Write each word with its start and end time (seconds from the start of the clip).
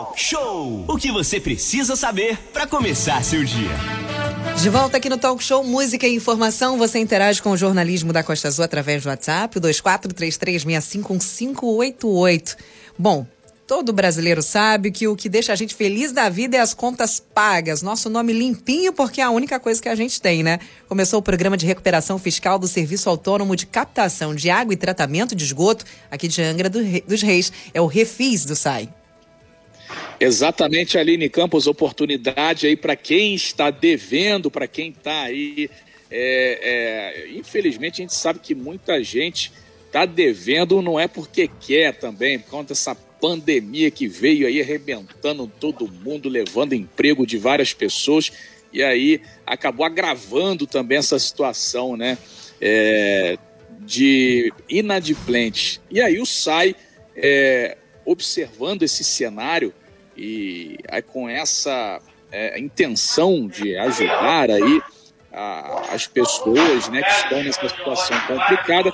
Talk 0.00 0.18
Show. 0.18 0.86
O 0.88 0.96
que 0.96 1.12
você 1.12 1.38
precisa 1.38 1.94
saber 1.94 2.38
para 2.54 2.66
começar 2.66 3.22
seu 3.22 3.44
dia. 3.44 3.68
De 4.56 4.70
volta 4.70 4.96
aqui 4.96 5.10
no 5.10 5.18
Talk 5.18 5.44
Show 5.44 5.62
Música 5.62 6.06
e 6.06 6.14
Informação, 6.14 6.78
você 6.78 6.98
interage 6.98 7.42
com 7.42 7.50
o 7.50 7.56
jornalismo 7.56 8.10
da 8.10 8.22
Costa 8.22 8.48
Azul 8.48 8.64
através 8.64 9.02
do 9.02 9.10
WhatsApp, 9.10 9.58
o 9.58 9.60
2433651588. 9.60 12.56
Bom, 12.98 13.26
Todo 13.66 13.92
brasileiro 13.92 14.42
sabe 14.42 14.90
que 14.90 15.06
o 15.06 15.14
que 15.14 15.28
deixa 15.28 15.52
a 15.52 15.56
gente 15.56 15.76
feliz 15.76 16.10
da 16.10 16.28
vida 16.28 16.56
é 16.56 16.60
as 16.60 16.74
contas 16.74 17.20
pagas. 17.20 17.82
Nosso 17.82 18.10
nome 18.10 18.32
limpinho, 18.32 18.92
porque 18.92 19.20
é 19.20 19.24
a 19.24 19.30
única 19.30 19.60
coisa 19.60 19.80
que 19.80 19.88
a 19.88 19.94
gente 19.94 20.20
tem, 20.20 20.42
né? 20.42 20.58
Começou 20.88 21.20
o 21.20 21.22
programa 21.22 21.56
de 21.56 21.66
recuperação 21.66 22.18
fiscal 22.18 22.58
do 22.58 22.66
Serviço 22.66 23.08
Autônomo 23.08 23.54
de 23.54 23.66
Captação 23.66 24.34
de 24.34 24.50
Água 24.50 24.74
e 24.74 24.76
Tratamento 24.76 25.36
de 25.36 25.44
Esgoto, 25.44 25.84
aqui 26.10 26.26
de 26.26 26.42
Angra 26.42 26.68
dos 26.68 27.22
Reis. 27.22 27.52
É 27.72 27.80
o 27.80 27.86
Refis 27.86 28.44
do 28.44 28.56
SAI. 28.56 28.88
Exatamente, 30.22 30.98
Aline 30.98 31.30
Campos, 31.30 31.66
oportunidade 31.66 32.66
aí 32.66 32.76
para 32.76 32.94
quem 32.94 33.34
está 33.34 33.70
devendo, 33.70 34.50
para 34.50 34.66
quem 34.66 34.90
está 34.90 35.22
aí. 35.22 35.70
É, 36.10 37.24
é, 37.30 37.38
infelizmente, 37.38 38.02
a 38.02 38.04
gente 38.04 38.14
sabe 38.14 38.38
que 38.38 38.54
muita 38.54 39.02
gente 39.02 39.50
está 39.86 40.04
devendo, 40.04 40.82
não 40.82 41.00
é 41.00 41.08
porque 41.08 41.48
quer 41.48 41.94
também, 41.94 42.38
por 42.38 42.50
conta 42.50 42.74
dessa 42.74 42.94
pandemia 42.94 43.90
que 43.90 44.06
veio 44.06 44.46
aí 44.46 44.60
arrebentando 44.60 45.50
todo 45.58 45.88
mundo, 45.88 46.28
levando 46.28 46.74
emprego 46.74 47.26
de 47.26 47.38
várias 47.38 47.72
pessoas 47.72 48.30
e 48.70 48.82
aí 48.82 49.22
acabou 49.46 49.86
agravando 49.86 50.66
também 50.66 50.98
essa 50.98 51.18
situação, 51.18 51.96
né? 51.96 52.18
É, 52.60 53.38
de 53.80 54.52
inadimplentes. 54.68 55.80
E 55.90 55.98
aí 55.98 56.20
o 56.20 56.26
SAI, 56.26 56.76
é, 57.16 57.78
observando 58.04 58.82
esse 58.82 59.02
cenário 59.02 59.72
e 60.20 60.76
aí, 60.90 61.00
com 61.00 61.26
essa 61.26 61.98
é, 62.30 62.60
intenção 62.60 63.48
de 63.48 63.74
ajudar 63.74 64.50
aí 64.50 64.82
a, 65.32 65.94
as 65.94 66.06
pessoas 66.06 66.90
né, 66.90 67.02
que 67.02 67.10
estão 67.10 67.42
nessa 67.42 67.66
situação 67.66 68.20
complicada, 68.26 68.92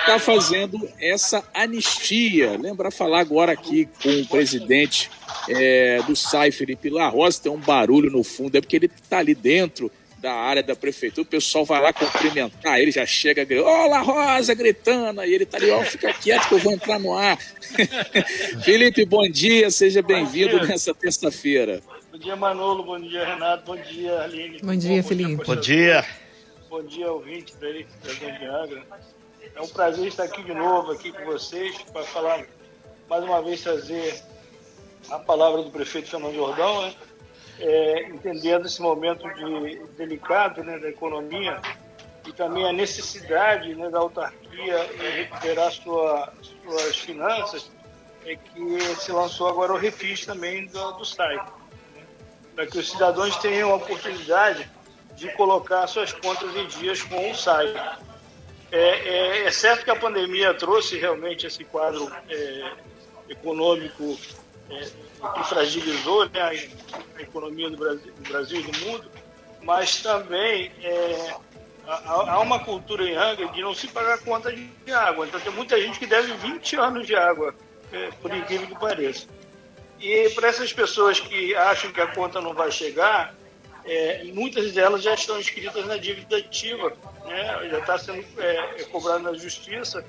está 0.00 0.18
fazendo 0.18 0.78
essa 1.00 1.42
anistia. 1.54 2.58
Lembra 2.58 2.90
falar 2.90 3.20
agora 3.20 3.52
aqui 3.52 3.88
com 4.02 4.10
o 4.10 4.26
presidente 4.26 5.10
é, 5.48 6.02
do 6.02 6.14
SAI, 6.14 6.50
Felipe 6.50 6.90
La 6.90 7.08
Rosa, 7.08 7.42
tem 7.42 7.52
um 7.52 7.58
barulho 7.58 8.10
no 8.10 8.22
fundo, 8.22 8.56
é 8.56 8.60
porque 8.60 8.76
ele 8.76 8.90
está 9.02 9.18
ali 9.18 9.34
dentro 9.34 9.90
da 10.20 10.32
área 10.32 10.62
da 10.62 10.76
prefeitura, 10.76 11.22
o 11.22 11.30
pessoal 11.30 11.64
vai 11.64 11.80
lá 11.80 11.92
cumprimentar, 11.92 12.78
ele 12.78 12.90
já 12.90 13.06
chega 13.06 13.46
La 13.88 14.00
Rosa, 14.00 14.54
gritando, 14.54 15.24
e 15.24 15.34
ele 15.34 15.46
tá 15.46 15.56
ali, 15.56 15.70
ó, 15.70 15.80
oh, 15.80 15.84
fica 15.84 16.12
quieto 16.12 16.46
que 16.48 16.54
eu 16.54 16.58
vou 16.58 16.72
entrar 16.72 16.98
no 16.98 17.16
ar. 17.16 17.38
Felipe, 18.62 19.04
bom 19.06 19.26
dia, 19.28 19.70
seja 19.70 20.02
bem-vindo 20.02 20.66
nessa 20.66 20.94
terça-feira. 20.94 21.80
Bom 22.12 22.18
dia, 22.18 22.36
Manolo. 22.36 22.82
Bom 22.82 23.00
dia, 23.00 23.24
Renato. 23.24 23.64
Bom 23.64 23.76
dia, 23.76 24.20
Aline. 24.20 24.58
Bom 24.62 24.76
dia, 24.76 25.02
Felipe. 25.02 25.44
Bom 25.44 25.56
dia. 25.56 26.04
Bom 26.68 26.82
dia, 26.82 27.10
ouvinte 27.10 27.54
da 27.56 27.68
Grande 27.68 28.44
Angra. 28.44 28.82
É 29.54 29.60
um 29.60 29.68
prazer 29.68 30.06
estar 30.08 30.24
aqui 30.24 30.42
de 30.42 30.52
novo, 30.52 30.92
aqui 30.92 31.12
com 31.12 31.24
vocês, 31.24 31.76
para 31.92 32.02
falar, 32.04 32.44
mais 33.08 33.24
uma 33.24 33.40
vez, 33.40 33.62
trazer 33.62 34.22
a 35.08 35.18
palavra 35.18 35.62
do 35.62 35.70
prefeito 35.70 36.10
Fernando 36.10 36.34
Jordão, 36.34 36.82
né? 36.82 36.94
É, 37.60 38.08
entendendo 38.08 38.66
esse 38.66 38.80
momento 38.80 39.28
de, 39.34 39.84
delicado 39.96 40.64
né, 40.64 40.78
da 40.78 40.88
economia 40.88 41.60
e 42.26 42.32
também 42.32 42.66
a 42.66 42.72
necessidade 42.72 43.74
né, 43.74 43.90
da 43.90 43.98
autarquia 43.98 44.90
em 44.94 45.22
recuperar 45.22 45.70
sua, 45.70 46.32
suas 46.40 46.96
finanças, 46.96 47.70
é 48.24 48.36
que 48.36 48.80
se 48.96 49.12
lançou 49.12 49.48
agora 49.48 49.72
o 49.72 49.76
refis 49.76 50.24
também 50.24 50.66
do, 50.66 50.92
do 50.92 51.04
site 51.04 51.60
para 52.54 52.66
que 52.66 52.78
os 52.78 52.90
cidadãos 52.90 53.36
tenham 53.36 53.70
a 53.70 53.76
oportunidade 53.76 54.70
de 55.14 55.28
colocar 55.32 55.86
suas 55.86 56.12
contas 56.12 56.54
em 56.54 56.66
dias 56.66 57.02
com 57.02 57.30
o 57.30 57.34
SAI. 57.34 57.74
É, 58.70 58.78
é, 58.78 59.46
é, 59.46 59.50
certo 59.50 59.84
que 59.84 59.90
a 59.90 59.96
pandemia 59.96 60.52
trouxe 60.54 60.98
realmente 60.98 61.46
esse 61.46 61.64
quadro 61.64 62.12
é, 62.28 62.72
econômico 63.30 64.18
que 64.70 65.48
fragilizou 65.48 66.28
né, 66.28 66.40
a 66.40 67.22
economia 67.22 67.70
do 67.70 67.76
Brasil, 67.76 68.12
do 68.12 68.28
Brasil, 68.28 68.60
e 68.60 68.62
do 68.62 68.78
mundo, 68.86 69.10
mas 69.62 70.00
também 70.00 70.72
é, 70.82 71.34
há, 71.86 72.40
uma 72.40 72.58
cultura 72.60 73.04
em 73.04 73.14
Angra 73.14 73.48
de 73.48 73.60
não 73.60 73.74
se 73.74 73.88
pagar 73.88 74.18
conta 74.20 74.52
de 74.52 74.92
água. 74.92 75.26
Então 75.26 75.40
tem 75.40 75.52
muita 75.52 75.80
gente 75.80 75.98
que 75.98 76.06
deve 76.06 76.32
20 76.34 76.76
anos 76.76 77.06
de 77.06 77.14
água, 77.14 77.54
é, 77.92 78.10
por 78.22 78.34
incrível 78.34 78.66
que 78.68 78.78
pareça. 78.78 79.26
E 80.00 80.30
para 80.30 80.48
essas 80.48 80.72
pessoas 80.72 81.20
que 81.20 81.54
acham 81.54 81.92
que 81.92 82.00
a 82.00 82.06
conta 82.06 82.40
não 82.40 82.54
vai 82.54 82.70
chegar, 82.70 83.34
é, 83.84 84.24
muitas 84.32 84.72
delas 84.72 85.02
já 85.02 85.14
estão 85.14 85.38
inscritas 85.38 85.86
na 85.86 85.96
dívida 85.96 86.38
ativa, 86.38 86.96
né? 87.26 87.68
já 87.70 87.78
está 87.78 87.98
sendo 87.98 88.24
é, 88.38 88.80
é, 88.80 88.84
cobrado 88.84 89.22
na 89.22 89.34
justiça. 89.34 90.04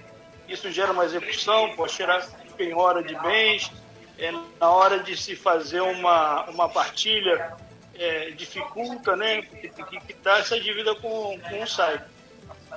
Isso 0.47 0.71
gera 0.71 0.91
uma 0.91 1.05
execução, 1.05 1.73
pode 1.75 1.93
gerar 1.93 2.25
penhora 2.57 3.03
de 3.03 3.15
bens. 3.21 3.71
É, 4.21 4.31
na 4.31 4.69
hora 4.69 4.99
de 4.99 5.17
se 5.17 5.35
fazer 5.35 5.81
uma, 5.81 6.45
uma 6.45 6.69
partilha, 6.69 7.53
é, 7.95 8.29
dificulta, 8.31 9.15
né? 9.15 9.41
Porque 9.41 9.67
tem 9.67 9.85
que 9.85 9.99
quitar 9.99 10.39
essa 10.39 10.59
dívida 10.59 10.93
com, 10.93 11.39
com 11.39 11.63
o 11.63 11.67
site. 11.67 12.03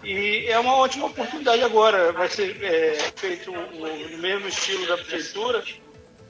E 0.02 0.46
é 0.48 0.58
uma 0.58 0.76
ótima 0.76 1.06
oportunidade 1.06 1.62
agora. 1.62 2.12
Vai 2.12 2.28
ser 2.28 2.64
é, 2.64 2.94
feito 3.14 3.52
no 3.52 4.18
mesmo 4.18 4.48
estilo 4.48 4.86
da 4.86 4.96
prefeitura 4.96 5.62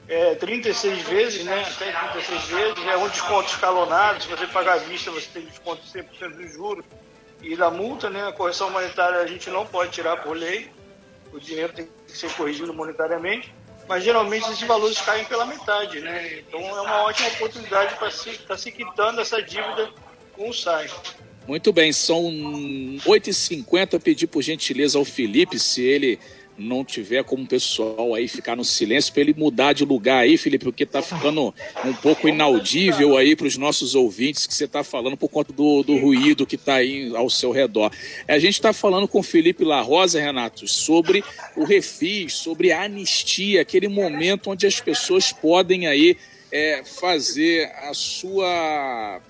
é, 0.07 0.35
36 0.35 1.01
vezes, 1.03 1.45
né? 1.45 1.61
Até 1.61 1.91
36 1.91 2.45
vezes, 2.47 2.87
é 2.87 2.97
um 2.97 3.07
desconto 3.07 3.49
escalonado. 3.49 4.21
Se 4.21 4.29
você 4.29 4.45
pagar 4.47 4.73
à 4.73 4.77
vista, 4.77 5.11
você 5.11 5.27
tem 5.33 5.45
desconto 5.45 5.81
de 5.81 5.89
100% 5.89 6.35
dos 6.35 6.53
juros 6.53 6.85
e 7.41 7.55
da 7.55 7.71
multa, 7.71 8.09
né? 8.09 8.27
A 8.27 8.31
correção 8.31 8.69
monetária 8.69 9.19
a 9.19 9.27
gente 9.27 9.49
não 9.49 9.65
pode 9.65 9.91
tirar 9.91 10.17
por 10.17 10.35
lei, 10.35 10.69
o 11.31 11.39
dinheiro 11.39 11.73
tem 11.73 11.87
que 12.07 12.17
ser 12.17 12.31
corrigido 12.33 12.73
monetariamente, 12.73 13.53
mas 13.87 14.03
geralmente 14.03 14.49
esses 14.49 14.67
valores 14.67 14.99
caem 14.99 15.25
pela 15.25 15.45
metade, 15.45 15.99
né? 15.99 16.39
Então 16.39 16.59
é 16.59 16.81
uma 16.81 17.03
ótima 17.03 17.29
oportunidade 17.29 17.95
para 17.95 18.09
se, 18.11 18.29
estar 18.29 18.47
tá 18.47 18.57
se 18.57 18.71
quitando 18.71 19.21
essa 19.21 19.41
dívida 19.41 19.89
com 20.33 20.49
o 20.49 20.53
SAI. 20.53 20.89
Muito 21.47 21.71
bem, 21.71 21.93
são 21.93 22.23
8h50. 23.05 24.01
Pedir 24.01 24.27
por 24.27 24.41
gentileza 24.41 24.97
ao 24.97 25.05
Felipe 25.05 25.59
se 25.59 25.83
ele 25.83 26.19
não 26.57 26.85
tiver 26.85 27.23
como 27.23 27.45
pessoal 27.45 28.13
aí 28.13 28.27
ficar 28.27 28.55
no 28.55 28.63
silêncio 28.63 29.11
para 29.11 29.21
ele 29.21 29.33
mudar 29.37 29.73
de 29.73 29.83
lugar 29.83 30.19
aí, 30.19 30.37
Felipe, 30.37 30.65
porque 30.65 30.85
tá 30.85 31.01
ficando 31.01 31.53
um 31.83 31.93
pouco 31.95 32.27
inaudível 32.27 33.17
aí 33.17 33.35
para 33.35 33.47
os 33.47 33.57
nossos 33.57 33.95
ouvintes 33.95 34.47
que 34.47 34.53
você 34.53 34.65
está 34.65 34.83
falando 34.83 35.17
por 35.17 35.29
conta 35.29 35.51
do, 35.51 35.83
do 35.83 35.97
ruído 35.97 36.45
que 36.45 36.55
está 36.55 36.75
aí 36.75 37.13
ao 37.15 37.29
seu 37.29 37.51
redor. 37.51 37.91
A 38.27 38.39
gente 38.39 38.53
está 38.53 38.71
falando 38.71 39.07
com 39.07 39.21
Felipe 39.21 39.63
La 39.63 39.81
Rosa, 39.81 40.19
Renato, 40.19 40.67
sobre 40.67 41.23
o 41.55 41.63
refis, 41.63 42.33
sobre 42.33 42.71
a 42.71 42.83
anistia, 42.83 43.61
aquele 43.61 43.87
momento 43.87 44.49
onde 44.49 44.65
as 44.65 44.79
pessoas 44.79 45.31
podem 45.31 45.87
aí 45.87 46.17
é, 46.51 46.83
fazer 46.83 47.71
a 47.83 47.93
sua 47.93 49.21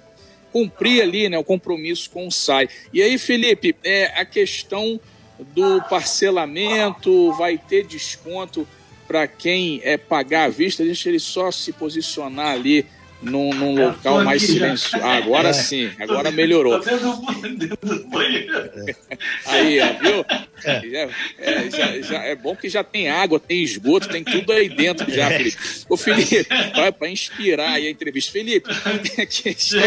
cumprir 0.52 1.02
ali, 1.02 1.28
né, 1.28 1.38
o 1.38 1.44
compromisso 1.44 2.09
com 2.09 2.28
o 2.28 2.31
SAI. 2.31 2.69
E 2.94 3.02
aí, 3.02 3.18
Felipe, 3.18 3.75
é 3.84 4.06
a 4.16 4.24
questão 4.24 5.02
do 5.40 5.81
parcelamento, 5.84 7.34
vai 7.34 7.57
ter 7.57 7.85
desconto 7.85 8.68
para 9.07 9.28
quem 9.28 9.81
é 9.84 9.97
pagar 9.97 10.46
à 10.46 10.50
vista, 10.50 10.84
deixa 10.84 11.09
ele 11.09 11.19
só 11.19 11.51
se 11.51 11.72
posicionar 11.72 12.53
ali 12.53 12.85
num, 13.22 13.53
num 13.53 13.79
é, 13.79 13.88
local 13.88 14.24
mais 14.24 14.41
silencioso. 14.41 15.03
Ah, 15.03 15.18
agora 15.18 15.50
é. 15.50 15.53
sim, 15.53 15.91
agora 16.00 16.31
melhorou. 16.31 16.81
Aí, 19.45 19.79
ó, 19.79 19.94
viu? 20.00 20.25
É. 20.64 21.10
É, 21.38 21.70
já, 21.70 22.02
já, 22.02 22.24
é 22.24 22.36
bom 22.36 22.56
que 22.56 22.70
já 22.70 22.84
tem 22.84 23.10
água, 23.10 23.40
tem 23.40 23.62
esgoto, 23.62 24.08
tem 24.08 24.24
tudo 24.24 24.52
aí 24.52 24.70
dentro 24.70 25.12
já, 25.12 25.30
Felipe. 25.30 25.58
Ô, 25.90 25.98
Felipe, 25.98 26.48
para 26.98 27.10
inspirar 27.10 27.74
aí 27.74 27.88
a 27.88 27.90
entrevista. 27.90 28.31
Felipe, 28.31 28.69
a 28.72 29.25
questão, 29.25 29.81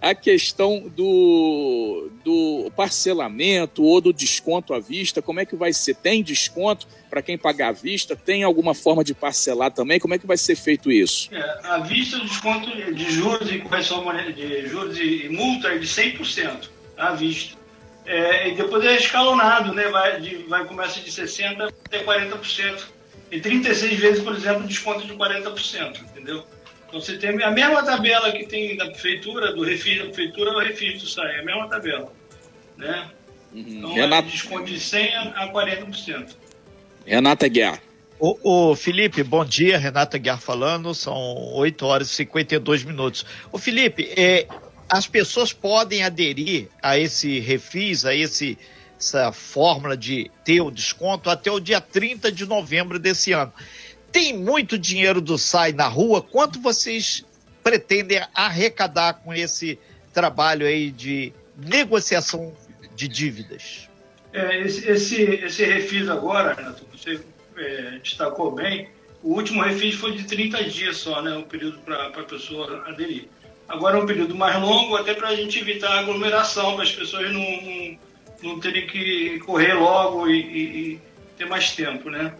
a 0.00 0.14
questão 0.14 0.88
do, 0.88 2.10
do 2.24 2.72
parcelamento 2.74 3.82
ou 3.82 4.00
do 4.00 4.12
desconto 4.12 4.74
à 4.74 4.80
vista, 4.80 5.20
como 5.22 5.40
é 5.40 5.44
que 5.44 5.56
vai 5.56 5.72
ser? 5.72 5.94
Tem 5.96 6.22
desconto 6.22 6.86
para 7.08 7.22
quem 7.22 7.38
pagar 7.38 7.68
à 7.68 7.72
vista? 7.72 8.16
Tem 8.16 8.42
alguma 8.42 8.74
forma 8.74 9.04
de 9.04 9.14
parcelar 9.14 9.70
também? 9.70 10.00
Como 10.00 10.14
é 10.14 10.18
que 10.18 10.26
vai 10.26 10.36
ser 10.36 10.56
feito 10.56 10.90
isso? 10.90 11.28
É, 11.32 11.60
à 11.62 11.78
vista, 11.78 12.16
o 12.16 12.24
desconto 12.24 12.70
de 12.92 13.10
juros 13.10 13.50
e 13.50 13.58
correção 13.58 14.04
de 14.34 14.68
juros 14.68 14.98
e 14.98 15.28
multa 15.30 15.68
é 15.68 15.78
de 15.78 15.86
100% 15.86 16.68
à 16.96 17.12
vista. 17.12 17.55
É, 18.06 18.48
e 18.48 18.54
depois 18.54 18.84
é 18.84 18.96
escalonado, 18.96 19.74
né? 19.74 19.88
vai, 19.88 20.20
de, 20.20 20.36
vai 20.44 20.64
começa 20.64 21.00
de 21.00 21.10
60% 21.10 21.72
até 21.84 22.04
40%. 22.04 22.84
E 23.30 23.40
36 23.40 23.98
vezes, 23.98 24.22
por 24.22 24.34
exemplo, 24.34 24.62
desconto 24.62 25.04
de 25.04 25.12
40%, 25.14 26.00
entendeu? 26.00 26.44
Então 26.86 27.00
você 27.00 27.18
tem 27.18 27.42
a 27.42 27.50
mesma 27.50 27.84
tabela 27.84 28.30
que 28.30 28.46
tem 28.46 28.76
da 28.76 28.86
prefeitura, 28.86 29.52
do 29.52 29.64
refis 29.64 29.98
da 29.98 30.04
prefeitura, 30.04 30.52
o 30.52 30.60
refis 30.60 31.02
do 31.02 31.08
SAI, 31.08 31.36
é 31.36 31.40
a 31.40 31.44
mesma 31.44 31.68
tabela. 31.68 32.12
Né? 32.76 33.10
Uhum. 33.52 33.64
Então 33.66 33.92
Renata... 33.92 34.28
é 34.28 34.30
desconto 34.30 34.64
de 34.66 34.76
100% 34.76 35.32
a 35.34 35.52
40%. 35.52 36.36
Renata 37.04 37.48
Guiar. 37.48 37.80
O, 38.18 38.70
o, 38.70 38.76
Felipe, 38.76 39.22
bom 39.22 39.44
dia. 39.44 39.78
Renata 39.78 40.16
Guiar 40.16 40.40
falando. 40.40 40.94
São 40.94 41.14
8 41.54 41.84
horas 41.84 42.10
e 42.10 42.14
52 42.14 42.84
minutos. 42.84 43.26
O 43.52 43.58
Felipe, 43.58 44.10
é, 44.16 44.46
as 44.88 45.06
pessoas 45.06 45.52
podem 45.52 46.04
aderir 46.04 46.68
a 46.82 46.98
esse 46.98 47.40
refis, 47.40 48.04
a 48.04 48.14
esse, 48.14 48.58
essa 48.98 49.32
fórmula 49.32 49.96
de 49.96 50.30
ter 50.44 50.60
o 50.60 50.70
desconto 50.70 51.28
até 51.28 51.50
o 51.50 51.60
dia 51.60 51.80
30 51.80 52.30
de 52.30 52.46
novembro 52.46 52.98
desse 52.98 53.32
ano. 53.32 53.52
Tem 54.12 54.36
muito 54.36 54.78
dinheiro 54.78 55.20
do 55.20 55.36
SAI 55.36 55.72
na 55.72 55.88
rua. 55.88 56.22
Quanto 56.22 56.60
vocês 56.60 57.24
pretendem 57.62 58.20
arrecadar 58.34 59.14
com 59.14 59.34
esse 59.34 59.78
trabalho 60.12 60.66
aí 60.66 60.90
de 60.90 61.32
negociação 61.56 62.54
de 62.94 63.08
dívidas? 63.08 63.88
É, 64.32 64.60
esse, 64.60 64.88
esse, 64.88 65.22
esse 65.22 65.64
refis 65.64 66.08
agora, 66.08 66.76
você 66.92 67.20
é, 67.56 67.98
destacou 68.02 68.52
bem, 68.52 68.88
o 69.22 69.34
último 69.34 69.62
refis 69.62 69.94
foi 69.94 70.12
de 70.12 70.24
30 70.24 70.64
dias 70.64 70.98
só, 70.98 71.20
né? 71.20 71.36
O 71.36 71.42
período 71.42 71.78
para 71.78 72.06
a 72.06 72.22
pessoa 72.22 72.84
aderir. 72.86 73.28
Agora 73.68 73.98
é 73.98 74.00
um 74.02 74.06
período 74.06 74.34
mais 74.34 74.60
longo, 74.60 74.96
até 74.96 75.14
para 75.14 75.28
a 75.28 75.34
gente 75.34 75.58
evitar 75.58 75.98
aglomeração, 75.98 76.74
para 76.74 76.84
as 76.84 76.92
pessoas 76.92 77.32
não, 77.32 77.40
não, 77.40 77.98
não, 78.42 78.60
terem 78.60 78.86
que 78.86 79.40
correr 79.40 79.74
logo 79.74 80.28
e, 80.28 80.40
e, 80.40 80.92
e, 80.92 81.00
ter 81.36 81.46
mais 81.46 81.72
tempo, 81.72 82.08
né? 82.08 82.32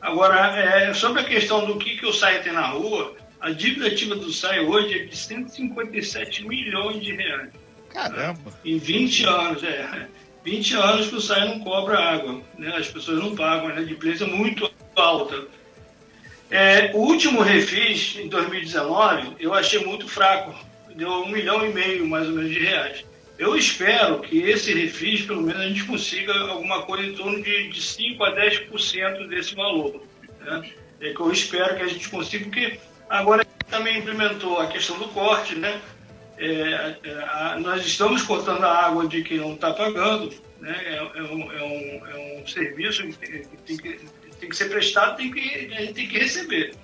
Agora, 0.00 0.56
é, 0.58 0.92
sobre 0.92 1.22
a 1.22 1.24
questão 1.24 1.64
do 1.64 1.78
que, 1.78 1.96
que 1.96 2.04
o 2.04 2.12
SAI 2.12 2.42
tem 2.42 2.52
na 2.52 2.66
rua, 2.66 3.16
a 3.40 3.50
dívida 3.50 3.86
ativa 3.86 4.14
do 4.14 4.30
SAI 4.30 4.60
hoje 4.60 5.00
é 5.00 5.04
de 5.04 5.16
157 5.16 6.46
milhões 6.46 7.02
de 7.02 7.14
reais. 7.14 7.52
Caramba! 7.88 8.52
Em 8.64 8.76
20 8.76 9.24
anos, 9.24 9.62
é. 9.62 10.08
20 10.44 10.74
anos 10.74 11.08
que 11.08 11.14
o 11.14 11.20
SAI 11.20 11.48
não 11.48 11.60
cobra 11.60 11.98
água, 11.98 12.42
né? 12.58 12.74
As 12.76 12.88
pessoas 12.88 13.18
não 13.18 13.34
pagam, 13.34 13.68
né? 13.68 13.82
De 13.82 13.94
preço 13.94 14.26
muito 14.26 14.70
alta. 14.94 15.46
É, 16.50 16.90
o 16.94 16.98
último 16.98 17.40
refis, 17.40 18.16
em 18.18 18.28
2019, 18.28 19.36
eu 19.40 19.54
achei 19.54 19.84
muito 19.84 20.06
fraco. 20.06 20.54
Deu 20.94 21.10
um 21.10 21.28
milhão 21.28 21.66
e 21.66 21.72
meio, 21.72 22.06
mais 22.06 22.26
ou 22.28 22.34
menos, 22.34 22.52
de 22.52 22.60
reais. 22.60 23.04
Eu 23.36 23.56
espero 23.56 24.20
que 24.20 24.38
esse 24.38 24.72
refis, 24.72 25.22
pelo 25.22 25.42
menos, 25.42 25.60
a 25.60 25.68
gente 25.68 25.84
consiga 25.84 26.32
alguma 26.50 26.82
coisa 26.82 27.04
em 27.04 27.14
torno 27.14 27.42
de, 27.42 27.68
de 27.68 27.80
5% 27.80 28.20
a 28.20 28.36
10% 28.36 29.28
desse 29.28 29.54
valor. 29.56 30.00
Né? 30.40 30.70
É 31.00 31.12
que 31.12 31.20
eu 31.20 31.32
espero 31.32 31.76
que 31.76 31.82
a 31.82 31.88
gente 31.88 32.08
consiga, 32.08 32.44
porque 32.44 32.78
agora 33.10 33.44
também 33.68 33.98
implementou 33.98 34.60
a 34.60 34.68
questão 34.68 34.96
do 34.98 35.08
corte, 35.08 35.56
né? 35.56 35.80
É, 36.38 36.96
é, 37.04 37.58
nós 37.60 37.84
estamos 37.84 38.22
cortando 38.22 38.64
a 38.64 38.86
água 38.86 39.06
de 39.06 39.22
quem 39.22 39.38
não 39.38 39.54
está 39.54 39.72
pagando, 39.72 40.32
né? 40.60 40.80
É, 40.84 40.96
é, 40.96 41.22
um, 41.22 41.52
é, 41.52 41.62
um, 41.62 42.06
é 42.06 42.40
um 42.40 42.46
serviço 42.46 43.06
que 43.06 43.18
tem, 43.66 43.76
que 43.76 43.98
tem 44.40 44.48
que 44.48 44.56
ser 44.56 44.68
prestado, 44.68 45.16
tem 45.16 45.30
que, 45.30 45.40
a 45.40 45.80
gente 45.80 45.94
tem 45.94 46.08
que 46.08 46.18
receber. 46.18 46.74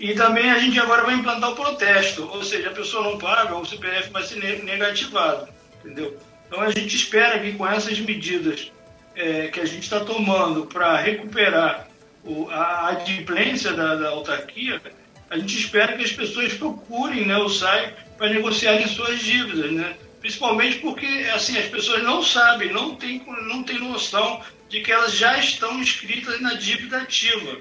E 0.00 0.14
também 0.14 0.50
a 0.50 0.58
gente 0.58 0.80
agora 0.80 1.04
vai 1.04 1.14
implantar 1.14 1.50
o 1.50 1.54
protesto, 1.54 2.26
ou 2.32 2.42
seja, 2.42 2.70
a 2.70 2.72
pessoa 2.72 3.04
não 3.04 3.18
paga, 3.18 3.54
o 3.54 3.66
CPF 3.66 4.08
vai 4.10 4.22
ser 4.22 4.64
negativado, 4.64 5.46
entendeu? 5.84 6.18
Então 6.46 6.62
a 6.62 6.70
gente 6.70 6.96
espera 6.96 7.38
que 7.38 7.52
com 7.52 7.66
essas 7.66 8.00
medidas 8.00 8.72
é, 9.14 9.48
que 9.48 9.60
a 9.60 9.66
gente 9.66 9.82
está 9.82 10.00
tomando 10.00 10.64
para 10.64 10.96
recuperar 10.96 11.86
o, 12.24 12.48
a 12.48 12.88
adimplência 12.88 13.74
da, 13.74 13.94
da 13.94 14.08
autarquia, 14.08 14.80
a 15.28 15.36
gente 15.38 15.58
espera 15.58 15.94
que 15.94 16.02
as 16.02 16.12
pessoas 16.12 16.54
procurem 16.54 17.26
né, 17.26 17.36
o 17.36 17.50
SAI 17.50 17.94
para 18.16 18.30
negociarem 18.30 18.86
suas 18.88 19.20
dívidas, 19.20 19.70
né? 19.70 19.96
Principalmente 20.18 20.78
porque 20.78 21.06
assim 21.34 21.58
as 21.58 21.66
pessoas 21.66 22.02
não 22.02 22.22
sabem, 22.22 22.72
não 22.72 22.94
têm 22.94 23.22
não 23.26 23.62
tem 23.62 23.78
noção 23.78 24.40
de 24.68 24.80
que 24.80 24.90
elas 24.90 25.12
já 25.12 25.38
estão 25.38 25.78
inscritas 25.78 26.40
na 26.40 26.54
dívida 26.54 26.98
ativa, 26.98 27.58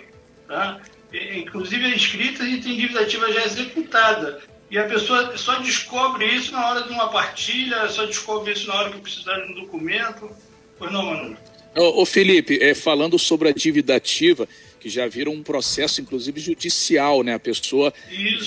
tá? 0.48 0.80
Inclusive 1.14 1.86
é 1.86 1.96
inscritas 1.96 2.48
e 2.48 2.62
tem 2.62 2.78
dívida 2.78 3.02
ativa 3.02 3.32
já 3.32 3.46
executada. 3.46 4.40
E 4.70 4.78
a 4.78 4.86
pessoa 4.86 5.36
só 5.36 5.60
descobre 5.60 6.26
isso 6.26 6.52
na 6.52 6.70
hora 6.70 6.84
de 6.84 6.90
uma 6.90 7.10
partilha, 7.10 7.88
só 7.90 8.06
descobre 8.06 8.54
isso 8.54 8.68
na 8.68 8.76
hora 8.76 8.92
que 8.92 9.00
precisar 9.00 9.40
de 9.40 9.52
um 9.52 9.56
documento. 9.56 10.30
Pois 10.78 10.92
não, 10.92 11.06
Manu? 11.06 11.38
Ô, 11.76 12.02
ô 12.02 12.06
Felipe, 12.06 12.60
é, 12.62 12.76
falando 12.76 13.18
sobre 13.18 13.50
a 13.50 13.52
dívida 13.52 13.96
ativa, 13.96 14.48
que 14.80 14.90
já 14.90 15.08
viram 15.08 15.34
um 15.34 15.44
processo, 15.44 16.02
inclusive 16.02 16.40
judicial, 16.40 17.24
né? 17.24 17.34
A 17.34 17.40
pessoa 17.40 17.94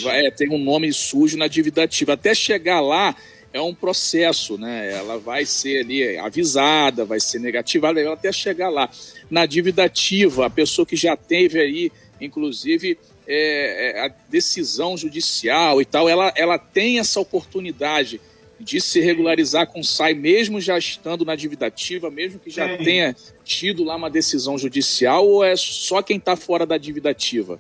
vai, 0.03 0.27
é, 0.27 0.31
tem 0.31 0.49
um 0.49 0.59
nome 0.59 0.93
sujo 0.93 1.37
na 1.37 1.49
dívida 1.49 1.83
ativa. 1.83 2.13
Até 2.15 2.35
chegar 2.35 2.81
lá 2.81 3.15
é 3.53 3.61
um 3.61 3.75
processo, 3.75 4.57
né? 4.57 4.93
Ela 4.93 5.19
vai 5.19 5.45
ser 5.45 5.81
ali 5.81 6.19
avisada, 6.19 7.05
vai 7.05 7.21
ser 7.21 7.39
negativada, 7.39 8.13
até 8.13 8.33
chegar 8.33 8.71
lá. 8.71 8.89
Na 9.31 9.45
dívida 9.45 9.85
ativa, 9.85 10.47
a 10.47 10.51
pessoa 10.51 10.87
que 10.87 10.97
já 10.97 11.17
teve 11.17 11.61
aí, 11.61 11.93
inclusive, 12.25 12.99
é, 13.27 14.01
é, 14.01 14.07
a 14.07 14.11
decisão 14.29 14.97
judicial 14.97 15.81
e 15.81 15.85
tal, 15.85 16.09
ela, 16.09 16.33
ela 16.37 16.59
tem 16.59 16.99
essa 16.99 17.21
oportunidade 17.21 18.21
de 18.59 18.81
se 18.81 19.01
regularizar 19.01 19.67
com 19.67 19.81
o 19.81 19.85
SAI, 19.85 20.15
mesmo 20.15 20.61
já 20.61 20.79
estando 20.79 21.25
na 21.25 21.35
dívida 21.35 21.67
ativa, 21.67 22.11
mesmo 22.11 22.39
que 22.39 22.49
já 22.49 22.77
tenha 22.77 23.15
tido 23.45 23.83
lá 23.83 23.97
uma 23.97 24.09
decisão 24.09 24.57
judicial, 24.57 25.27
ou 25.27 25.45
é 25.45 25.57
só 25.57 26.01
quem 26.01 26.17
está 26.17 26.37
fora 26.37 26.65
da 26.65 26.79
dívida 26.79 27.11
ativa? 27.11 27.59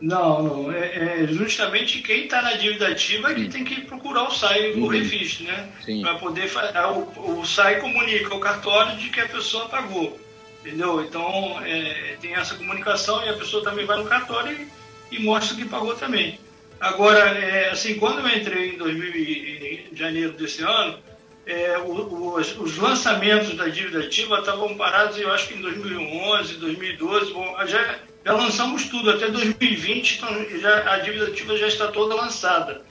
Não, 0.00 0.42
não. 0.42 0.72
É, 0.72 1.22
é 1.22 1.26
justamente 1.28 2.00
quem 2.02 2.24
está 2.24 2.40
na 2.40 2.54
dívida 2.54 2.88
ativa 2.88 3.34
que 3.34 3.48
tem 3.48 3.62
que 3.62 3.82
procurar 3.82 4.28
o 4.28 4.30
SAI, 4.30 4.72
uhum. 4.72 4.84
o 4.84 4.88
refis, 4.88 5.40
né? 5.40 5.68
Para 6.00 6.14
poder 6.14 6.48
fazer. 6.48 6.78
O, 6.78 7.40
o 7.40 7.46
SAI 7.46 7.80
comunica 7.80 8.32
ao 8.32 8.40
cartório 8.40 8.96
de 8.96 9.10
que 9.10 9.20
a 9.20 9.28
pessoa 9.28 9.68
pagou. 9.68 10.18
Entendeu? 10.60 11.02
Então 11.02 11.58
é, 11.64 12.16
tem 12.20 12.34
essa 12.34 12.54
comunicação 12.54 13.24
e 13.24 13.28
a 13.28 13.34
pessoa 13.34 13.64
também 13.64 13.86
vai 13.86 13.96
no 13.96 14.08
cartório 14.08 14.68
e, 15.10 15.16
e 15.16 15.22
mostra 15.22 15.56
que 15.56 15.64
pagou 15.64 15.94
também. 15.94 16.38
Agora, 16.78 17.18
é, 17.18 17.70
assim, 17.70 17.94
quando 17.96 18.20
eu 18.20 18.28
entrei 18.28 18.74
em, 18.74 18.78
2000, 18.78 19.14
em 19.14 19.96
janeiro 19.96 20.32
desse 20.32 20.62
ano, 20.62 20.98
é, 21.46 21.78
os, 21.78 22.56
os, 22.58 22.76
lançamentos 22.78 23.54
da 23.54 23.68
dívida 23.68 24.00
ativa 24.00 24.38
estavam 24.38 24.76
parados, 24.76 25.18
eu 25.18 25.32
acho 25.32 25.48
que 25.48 25.54
em 25.54 25.62
2011, 25.62 26.54
2012. 26.54 27.32
Bom, 27.32 27.56
já, 27.66 27.98
já 28.24 28.32
lançamos 28.32 28.84
tudo, 28.84 29.10
até 29.10 29.28
2020 29.28 30.16
então 30.16 30.60
já, 30.60 30.92
a 30.92 30.98
dívida 30.98 31.26
ativa 31.26 31.56
já 31.56 31.66
está 31.66 31.88
toda 31.88 32.14
lançada. 32.14 32.82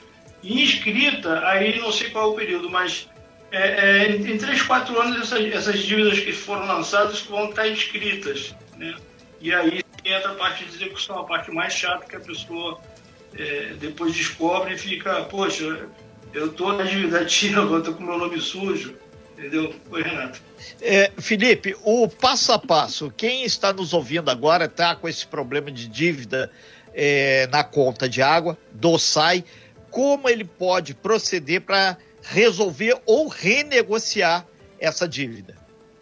E 0.44 0.63
inscrita, 0.63 1.45
aí 1.45 1.80
não 1.80 1.92
sei 1.92 2.10
qual 2.10 2.30
é 2.30 2.33
o 2.33 2.36
período, 2.36 2.69
mas 2.69 3.07
é, 3.51 4.06
é, 4.06 4.12
em 4.12 4.38
3, 4.38 4.62
4 4.62 5.01
anos 5.01 5.22
essas, 5.22 5.54
essas, 5.54 5.80
dívidas 5.80 6.19
que 6.19 6.31
foram 6.31 6.68
lançadas 6.68 7.22
vão 7.22 7.50
estar 7.50 7.68
inscritas. 7.68 8.56
Né? 8.78 8.96
E 9.42 9.54
aí 9.54 9.84
entra 10.06 10.31
a 10.31 10.36
parte 10.36 10.66
de 10.66 10.75
execução, 10.75 11.19
a 11.19 11.24
parte 11.24 11.51
mais 11.51 11.74
chata 11.74 12.06
que 12.06 12.16
a 12.16 12.19
pessoa 12.19 12.80
é, 13.38 13.74
depois 13.80 14.13
descobre 14.13 14.75
e 14.75 14.78
fica, 14.78 15.24
poxa, 15.24 15.88
eu 16.34 16.48
estou 16.48 16.74
na 16.74 16.84
dívida 16.84 17.20
eu 17.25 17.77
estou 17.79 17.94
com 17.94 18.03
meu 18.03 18.18
nome 18.18 18.39
sujo. 18.39 18.96
Entendeu? 19.38 19.74
Oi, 19.89 20.01
Renato. 20.03 20.41
É, 20.82 21.12
Felipe, 21.18 21.74
o 21.84 22.10
passo 22.10 22.51
a 22.51 22.60
passo, 22.60 23.10
quem 23.15 23.46
está 23.46 23.72
nos 23.72 23.94
ouvindo 23.94 24.29
agora 24.29 24.65
está 24.65 24.94
com 24.96 25.08
esse 25.08 25.25
problema 25.25 25.72
de 25.72 25.88
dívida 25.88 26.51
é, 26.94 27.48
na 27.48 27.63
conta 27.63 28.10
de 28.10 28.22
água 28.22 28.58
do 28.74 29.00
SAI, 29.00 29.46
como 29.89 30.27
ele 30.27 30.44
pode 30.44 30.94
proceder 30.94 31.62
para 31.62 31.98
resolver 32.24 33.00
ou 33.06 33.28
renegociar 33.28 34.46
essa 34.80 35.08
dívida? 35.08 35.56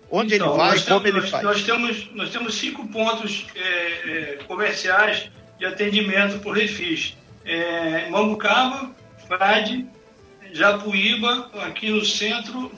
Onde 0.09 0.35
então, 0.35 0.49
ele 0.49 0.57
vai, 0.57 0.79
como 0.79 1.07
ele 1.07 1.19
nós, 1.19 1.29
faz? 1.29 1.43
Nós 1.43 1.63
temos, 1.63 2.09
nós 2.13 2.29
temos 2.29 2.55
cinco 2.55 2.87
pontos 2.87 3.45
é, 3.55 3.61
é, 3.61 4.39
comerciais 4.47 5.29
de 5.59 5.65
atendimento 5.65 6.39
por 6.39 6.55
refis. 6.55 7.17
É, 7.43 8.09
Mambucaba, 8.09 8.95
Frade, 9.27 9.85
Japuíba, 10.53 11.49
aqui 11.65 11.89
no 11.89 12.05
centro, 12.05 12.71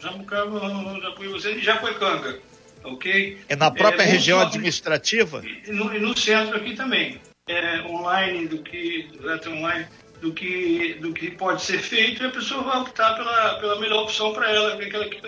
Jabucaba, 0.00 1.00
Japuíba 1.00 1.50
e 1.50 1.60
Jacuecanga, 1.60 2.38
ok? 2.84 3.38
É 3.48 3.56
na 3.56 3.70
própria 3.70 4.02
é, 4.02 4.06
região 4.06 4.40
administrativa? 4.40 5.42
E 5.66 5.72
no, 5.72 5.94
e 5.94 5.98
no, 5.98 6.16
centro 6.16 6.56
aqui 6.56 6.74
também. 6.74 7.20
É, 7.46 7.80
online, 7.82 8.46
do 8.46 8.58
que, 8.62 9.08
online, 9.48 9.86
do 10.24 10.32
que, 10.32 10.94
do 10.94 11.12
que 11.12 11.30
pode 11.32 11.60
ser 11.60 11.78
feito, 11.80 12.22
e 12.22 12.26
a 12.26 12.30
pessoa 12.30 12.62
vai 12.62 12.80
optar 12.80 13.14
pela, 13.14 13.58
pela 13.58 13.78
melhor 13.78 14.04
opção 14.04 14.32
para 14.32 14.50
ela, 14.50 14.74
aquela 14.74 15.04
que, 15.04 15.20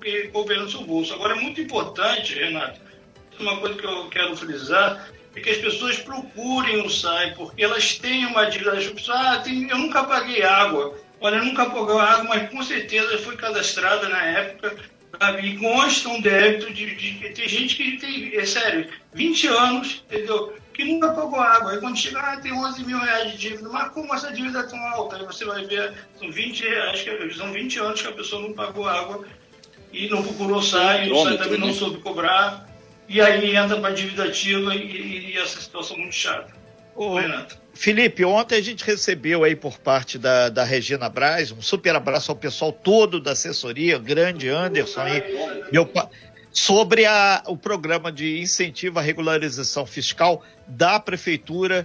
que 0.00 0.28
couber 0.28 0.60
no 0.60 0.70
seu 0.70 0.82
bolso. 0.82 1.12
Agora, 1.12 1.36
é 1.36 1.40
muito 1.40 1.60
importante, 1.60 2.34
Renato, 2.34 2.80
uma 3.40 3.58
coisa 3.58 3.74
que 3.74 3.84
eu 3.84 4.08
quero 4.08 4.36
frisar, 4.36 5.10
é 5.34 5.40
que 5.40 5.50
as 5.50 5.58
pessoas 5.58 5.98
procurem 5.98 6.86
o 6.86 6.88
SAI, 6.88 7.34
porque 7.34 7.64
elas 7.64 7.98
têm 7.98 8.26
uma 8.26 8.44
dívida. 8.44 8.74
As 8.74 8.86
pessoas, 8.86 9.18
ah, 9.18 9.40
tem, 9.40 9.68
eu 9.68 9.78
nunca 9.78 10.04
paguei 10.04 10.44
água. 10.44 10.96
Olha, 11.20 11.36
eu 11.36 11.44
nunca 11.44 11.66
paguei 11.66 11.98
água, 11.98 12.24
mas 12.24 12.50
com 12.50 12.62
certeza 12.62 13.18
foi 13.18 13.34
cadastrada 13.34 14.08
na 14.08 14.22
época 14.24 14.76
e 15.42 15.56
consta 15.56 16.08
um 16.08 16.20
débito 16.20 16.72
de, 16.72 16.94
de, 16.94 17.28
Tem 17.30 17.48
gente 17.48 17.74
que 17.74 17.98
tem, 17.98 18.36
é 18.36 18.46
sério, 18.46 18.88
20 19.12 19.46
anos, 19.48 20.04
entendeu? 20.08 20.54
Que 20.74 20.84
nunca 20.84 21.12
pagou 21.12 21.40
água. 21.40 21.72
Aí 21.72 21.80
quando 21.80 21.96
chega, 21.96 22.20
ah, 22.20 22.36
tem 22.36 22.52
11 22.52 22.84
mil 22.84 22.98
reais 22.98 23.32
de 23.32 23.38
dívida. 23.38 23.68
Mas 23.68 23.92
como 23.92 24.12
essa 24.12 24.32
dívida 24.32 24.58
é 24.58 24.62
tão 24.64 24.78
alta? 24.88 25.16
Aí 25.16 25.24
você 25.24 25.44
vai 25.44 25.64
ver, 25.64 25.94
são 26.18 26.30
20 26.30 26.60
reais, 26.64 27.02
que, 27.02 27.34
são 27.34 27.52
20 27.52 27.78
anos 27.78 28.02
que 28.02 28.08
a 28.08 28.12
pessoa 28.12 28.42
não 28.42 28.52
pagou 28.52 28.86
água 28.88 29.24
e 29.92 30.08
não 30.08 30.22
procurou 30.22 30.60
SAI, 30.60 31.10
o 31.10 31.22
SAI 31.22 31.38
também 31.38 31.60
não 31.60 31.72
soube 31.72 31.98
cobrar. 31.98 32.68
e 33.08 33.20
aí 33.20 33.54
entra 33.54 33.80
para 33.80 33.90
a 33.90 33.94
dívida 33.94 34.24
ativa 34.24 34.74
e, 34.74 35.32
e, 35.32 35.38
essa 35.38 35.60
situação 35.60 35.96
muito 35.96 36.14
chata. 36.14 36.52
Ô, 36.96 37.14
Renato. 37.14 37.56
Felipe, 37.72 38.24
ontem 38.24 38.56
a 38.56 38.60
gente 38.60 38.84
recebeu 38.84 39.42
aí 39.42 39.56
por 39.56 39.78
parte 39.78 40.16
da, 40.16 40.48
da 40.48 40.62
Regina 40.62 41.08
Braz, 41.08 41.50
um 41.50 41.60
super 41.60 41.94
abraço 41.94 42.30
ao 42.30 42.36
pessoal 42.36 42.72
todo 42.72 43.20
da 43.20 43.32
assessoria, 43.32 43.98
grande 43.98 44.48
Anderson 44.48 45.00
aí, 45.00 45.22
meu, 45.72 45.88
sobre 46.54 47.04
a, 47.04 47.42
o 47.48 47.56
programa 47.56 48.12
de 48.12 48.40
incentivo 48.40 49.00
à 49.00 49.02
regularização 49.02 49.84
fiscal 49.84 50.40
da 50.68 51.00
Prefeitura 51.00 51.84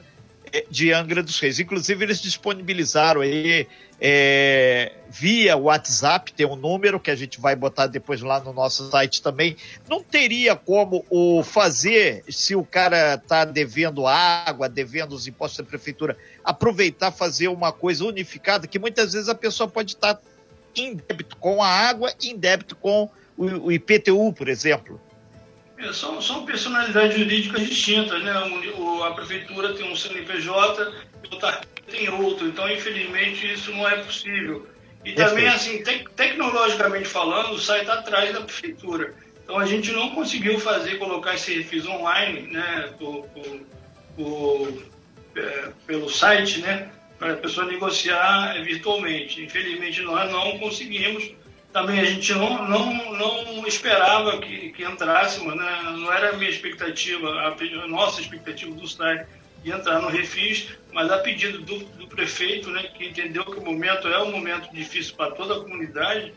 eh, 0.53 0.63
de 0.69 0.93
Angra 0.93 1.23
dos 1.23 1.39
Reis. 1.39 1.59
Inclusive, 1.59 2.05
eles 2.05 2.21
disponibilizaram 2.21 3.21
aí 3.21 3.67
é, 3.99 4.93
via 5.09 5.57
WhatsApp, 5.57 6.31
tem 6.33 6.45
um 6.45 6.55
número 6.55 6.99
que 6.99 7.09
a 7.09 7.15
gente 7.15 7.41
vai 7.41 7.55
botar 7.55 7.87
depois 7.87 8.21
lá 8.21 8.39
no 8.39 8.53
nosso 8.53 8.91
site 8.91 9.23
também. 9.23 9.57
Não 9.89 10.03
teria 10.03 10.55
como 10.55 11.03
o 11.09 11.41
fazer, 11.43 12.23
se 12.29 12.55
o 12.55 12.63
cara 12.63 13.15
está 13.15 13.45
devendo 13.45 14.05
água, 14.05 14.69
devendo 14.69 15.13
os 15.13 15.27
impostos 15.27 15.57
da 15.57 15.63
prefeitura, 15.63 16.15
aproveitar 16.43 17.11
fazer 17.11 17.47
uma 17.47 17.71
coisa 17.71 18.05
unificada, 18.05 18.67
que 18.67 18.77
muitas 18.77 19.13
vezes 19.13 19.29
a 19.29 19.35
pessoa 19.35 19.67
pode 19.67 19.95
estar 19.95 20.13
tá 20.13 20.21
em 20.75 20.93
débito 20.93 21.35
com 21.37 21.63
a 21.63 21.67
água 21.67 22.13
em 22.21 22.37
débito 22.37 22.75
com 22.75 23.09
o, 23.39 23.67
o 23.67 23.71
IPTU, 23.71 24.33
por 24.33 24.49
exemplo. 24.49 24.99
É, 25.77 25.93
são, 25.93 26.21
são 26.21 26.45
personalidades 26.45 27.17
jurídicas 27.17 27.65
distintas, 27.65 28.21
né? 28.21 28.33
O, 28.77 29.01
a 29.03 29.13
prefeitura 29.13 29.73
tem 29.73 29.89
um 29.89 29.95
CNPJ, 29.95 30.91
o 31.31 31.89
tem 31.89 32.09
outro. 32.09 32.47
Então, 32.47 32.69
infelizmente, 32.69 33.51
isso 33.51 33.71
não 33.71 33.87
é 33.87 33.95
possível. 34.03 34.67
E 35.05 35.13
também, 35.13 35.47
assim, 35.47 35.81
te 35.81 36.03
tecnologicamente 36.17 37.07
falando, 37.07 37.53
o 37.53 37.59
site 37.59 37.81
está 37.81 37.93
atrás 37.93 38.33
da 38.33 38.41
prefeitura. 38.41 39.15
Então, 39.41 39.57
a 39.57 39.65
gente 39.65 39.91
não 39.93 40.09
conseguiu 40.11 40.59
fazer, 40.59 40.97
colocar 40.97 41.35
esse 41.35 41.55
refis 41.55 41.87
online, 41.87 42.51
né, 42.51 42.93
por, 42.99 43.25
por, 43.29 43.61
por, 44.17 44.83
é, 45.37 45.71
pelo 45.87 46.09
site, 46.09 46.59
né, 46.59 46.91
para 47.17 47.33
a 47.33 47.37
pessoa 47.37 47.65
negociar 47.65 48.61
virtualmente. 48.63 49.41
Infelizmente, 49.41 50.01
nós 50.01 50.29
não 50.29 50.59
conseguimos. 50.59 51.38
Também 51.71 51.99
a 51.99 52.05
gente 52.05 52.33
não, 52.33 52.67
não, 52.67 53.13
não 53.13 53.67
esperava 53.67 54.39
que, 54.39 54.71
que 54.71 54.83
entrássemos, 54.83 55.55
né? 55.55 55.95
não 55.97 56.11
era 56.11 56.31
a 56.31 56.37
minha 56.37 56.49
expectativa, 56.49 57.29
a 57.29 57.87
nossa 57.87 58.21
expectativa 58.21 58.73
do 58.73 58.87
site 58.87 59.27
de 59.63 59.71
entrar 59.71 60.01
no 60.01 60.07
refis, 60.07 60.69
mas 60.91 61.11
a 61.11 61.19
pedido 61.19 61.59
do, 61.59 61.79
do, 61.79 62.07
prefeito, 62.07 62.69
né, 62.71 62.83
que 62.97 63.07
entendeu 63.07 63.45
que 63.45 63.59
o 63.59 63.63
momento 63.63 64.07
é 64.07 64.23
um 64.23 64.31
momento 64.31 64.73
difícil 64.73 65.15
para 65.15 65.31
toda 65.31 65.55
a 65.55 65.59
comunidade, 65.59 66.33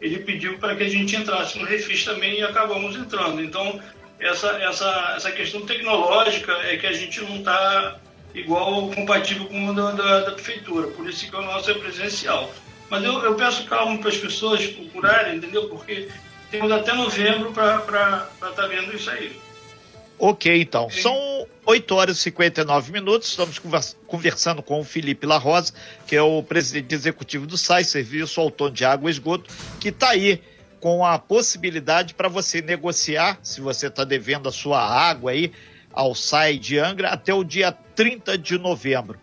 ele 0.00 0.18
pediu 0.20 0.58
para 0.58 0.74
que 0.74 0.82
a 0.82 0.88
gente 0.88 1.14
entrasse 1.14 1.58
no 1.58 1.64
refis 1.64 2.04
também 2.04 2.40
e 2.40 2.42
acabamos 2.42 2.96
entrando. 2.96 3.42
Então, 3.42 3.80
essa, 4.18 4.48
essa, 4.62 5.14
essa 5.16 5.32
questão 5.32 5.64
tecnológica 5.66 6.52
é 6.64 6.76
que 6.76 6.86
a 6.86 6.92
gente 6.92 7.20
não 7.22 7.36
está 7.36 7.98
igual 8.34 8.90
compatível 8.90 9.46
com 9.46 9.66
o 9.66 9.74
da, 9.74 9.92
da, 9.92 10.20
da, 10.20 10.32
prefeitura, 10.32 10.88
por 10.88 11.08
isso 11.08 11.28
que 11.28 11.36
o 11.36 11.42
nosso 11.42 11.70
é 11.70 11.74
presencial. 11.74 12.50
Mas 12.92 13.04
eu, 13.04 13.24
eu 13.24 13.34
peço 13.36 13.64
calma 13.64 13.96
para 13.96 14.10
as 14.10 14.18
pessoas 14.18 14.66
procurarem, 14.66 15.36
entendeu? 15.36 15.66
Porque 15.66 16.10
temos 16.50 16.70
até 16.70 16.92
novembro 16.92 17.50
para 17.50 17.78
estar 18.34 18.52
tá 18.52 18.66
vendo 18.66 18.94
isso 18.94 19.10
aí. 19.10 19.40
Ok, 20.18 20.60
então. 20.60 20.90
São 20.90 21.46
8 21.64 21.94
horas 21.94 22.18
e 22.18 22.20
59 22.20 22.92
minutos. 22.92 23.30
Estamos 23.30 23.58
conversando 24.06 24.62
com 24.62 24.78
o 24.78 24.84
Felipe 24.84 25.26
La 25.26 25.38
Rosa, 25.38 25.72
que 26.06 26.14
é 26.14 26.20
o 26.20 26.42
presidente 26.42 26.94
executivo 26.94 27.46
do 27.46 27.56
SAI, 27.56 27.82
Serviço 27.84 28.38
Autônomo 28.38 28.76
de 28.76 28.84
Água 28.84 29.08
e 29.08 29.12
Esgoto, 29.12 29.50
que 29.80 29.88
está 29.88 30.10
aí 30.10 30.42
com 30.78 31.02
a 31.02 31.18
possibilidade 31.18 32.12
para 32.12 32.28
você 32.28 32.60
negociar, 32.60 33.38
se 33.42 33.62
você 33.62 33.86
está 33.86 34.04
devendo 34.04 34.50
a 34.50 34.52
sua 34.52 34.86
água 34.86 35.30
aí 35.30 35.50
ao 35.90 36.14
SAI 36.14 36.58
de 36.58 36.78
Angra, 36.78 37.08
até 37.08 37.32
o 37.32 37.42
dia 37.42 37.72
30 37.72 38.36
de 38.36 38.58
novembro. 38.58 39.18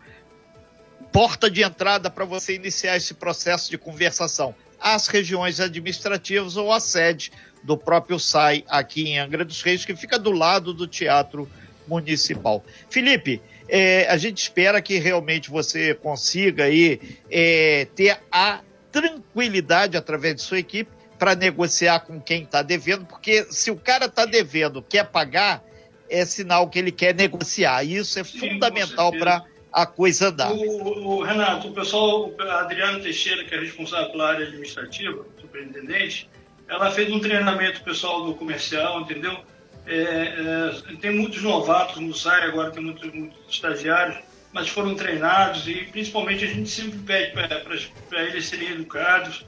Porta 1.11 1.49
de 1.49 1.63
entrada 1.63 2.09
para 2.09 2.25
você 2.25 2.55
iniciar 2.55 2.95
esse 2.95 3.13
processo 3.13 3.69
de 3.69 3.77
conversação. 3.77 4.53
As 4.79 5.07
regiões 5.07 5.59
administrativas 5.59 6.55
ou 6.55 6.71
a 6.71 6.79
sede 6.79 7.31
do 7.63 7.77
próprio 7.77 8.19
SAI 8.19 8.63
aqui 8.67 9.09
em 9.09 9.19
Angra 9.19 9.43
dos 9.43 9.61
Reis, 9.61 9.83
que 9.83 9.95
fica 9.95 10.17
do 10.17 10.31
lado 10.31 10.73
do 10.73 10.87
Teatro 10.87 11.49
Municipal. 11.87 12.63
Felipe, 12.89 13.41
é, 13.67 14.07
a 14.09 14.17
gente 14.17 14.37
espera 14.37 14.81
que 14.81 14.97
realmente 14.97 15.49
você 15.49 15.93
consiga 15.93 16.65
aí 16.65 17.17
é, 17.29 17.87
ter 17.95 18.19
a 18.31 18.61
tranquilidade 18.91 19.97
através 19.97 20.35
de 20.35 20.41
sua 20.41 20.59
equipe 20.59 20.91
para 21.17 21.35
negociar 21.35 21.99
com 21.99 22.19
quem 22.19 22.43
está 22.43 22.61
devendo, 22.61 23.05
porque 23.05 23.45
se 23.51 23.69
o 23.69 23.75
cara 23.75 24.05
está 24.05 24.25
devendo, 24.25 24.81
quer 24.81 25.05
pagar, 25.05 25.63
é 26.09 26.25
sinal 26.25 26.69
que 26.69 26.79
ele 26.79 26.91
quer 26.91 27.13
negociar. 27.13 27.83
Isso 27.83 28.17
é 28.19 28.23
Sim, 28.23 28.39
fundamental 28.39 29.11
para 29.11 29.43
a 29.71 29.85
coisa 29.85 30.29
andar. 30.29 30.51
O, 30.51 31.17
o, 31.17 31.23
Renato, 31.23 31.67
o 31.67 31.71
pessoal, 31.71 32.29
o 32.29 32.41
Adriano 32.41 33.01
Teixeira, 33.01 33.43
que 33.43 33.53
é 33.53 33.59
responsável 33.59 34.09
pela 34.11 34.29
área 34.29 34.47
administrativa, 34.47 35.25
superintendente, 35.39 36.29
ela 36.67 36.91
fez 36.91 37.11
um 37.11 37.19
treinamento 37.19 37.83
pessoal 37.83 38.25
do 38.25 38.35
comercial, 38.35 39.01
entendeu? 39.01 39.37
É, 39.85 39.93
é, 39.93 40.95
tem 41.01 41.11
muitos 41.11 41.41
novatos 41.41 41.97
no 41.97 42.13
SAI, 42.13 42.43
agora 42.43 42.69
tem 42.69 42.83
muitos, 42.83 43.11
muitos, 43.11 43.37
estagiários, 43.49 44.19
mas 44.53 44.69
foram 44.69 44.95
treinados 44.95 45.67
e 45.67 45.85
principalmente 45.85 46.45
a 46.45 46.47
gente 46.47 46.69
sempre 46.69 46.99
pede 46.99 47.31
para 47.31 48.23
eles 48.23 48.47
serem 48.47 48.69
educados, 48.69 49.45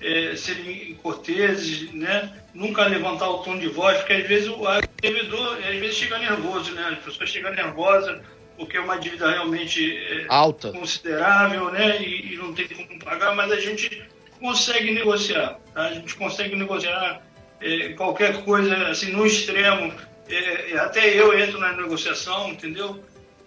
é, 0.00 0.34
serem 0.34 0.94
corteses, 0.96 1.92
né? 1.92 2.32
nunca 2.52 2.84
levantar 2.86 3.28
o 3.30 3.38
tom 3.38 3.56
de 3.56 3.68
voz, 3.68 3.98
porque 3.98 4.14
às 4.14 4.26
vezes 4.26 4.48
o 4.48 4.64
servidor 5.00 5.58
às 5.58 5.76
vezes 5.76 5.96
chega 5.96 6.18
nervoso, 6.18 6.72
né? 6.72 6.88
as 6.92 7.04
pessoas 7.04 7.30
chegam 7.30 7.52
nervosas 7.52 8.20
porque 8.56 8.76
é 8.76 8.80
uma 8.80 8.96
dívida 8.96 9.30
realmente 9.30 9.96
é, 9.96 10.26
alta, 10.28 10.72
considerável, 10.72 11.70
né? 11.70 12.00
E, 12.00 12.34
e, 12.34 12.36
não 12.36 12.52
tem 12.52 12.68
como 12.68 12.98
pagar, 13.00 13.34
mas 13.34 13.50
a 13.50 13.56
gente 13.56 14.02
consegue 14.40 14.92
negociar. 14.92 15.58
Tá? 15.72 15.86
A 15.86 15.94
gente 15.94 16.14
consegue 16.16 16.54
negociar 16.54 17.22
é, 17.60 17.90
qualquer 17.90 18.44
coisa 18.44 18.88
assim 18.88 19.12
no 19.12 19.26
extremo. 19.26 19.92
É, 20.28 20.72
é 20.72 20.78
até 20.78 21.20
eu 21.20 21.38
entro 21.38 21.58
na 21.58 21.72
negociação, 21.72 22.50
entendeu? 22.50 23.02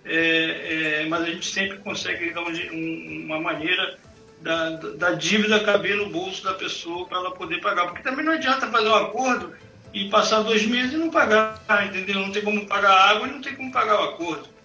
É, 0.05 1.05
mas 1.09 1.21
a 1.23 1.25
gente 1.25 1.45
sempre 1.45 1.77
consegue 1.79 2.31
dar 2.31 2.41
um, 2.41 3.25
uma 3.25 3.39
maneira 3.39 3.97
da, 4.41 4.69
da 4.69 5.11
dívida 5.11 5.59
caber 5.59 5.97
no 5.97 6.09
bolso 6.09 6.43
da 6.43 6.53
pessoa 6.53 7.05
para 7.07 7.17
ela 7.17 7.31
poder 7.31 7.59
pagar. 7.61 7.87
Porque 7.87 8.03
também 8.03 8.25
não 8.25 8.33
adianta 8.33 8.67
fazer 8.67 8.87
um 8.87 8.95
acordo 8.95 9.53
e 9.93 10.09
passar 10.09 10.41
dois 10.41 10.65
meses 10.65 10.93
e 10.93 10.97
não 10.97 11.09
pagar, 11.09 11.59
entendeu? 11.85 12.19
Não 12.19 12.31
tem 12.31 12.43
como 12.43 12.65
pagar 12.65 12.91
a 12.91 13.09
água 13.09 13.27
e 13.27 13.31
não 13.31 13.41
tem 13.41 13.55
como 13.55 13.71
pagar 13.71 13.99
o 13.99 14.03
acordo. 14.09 14.56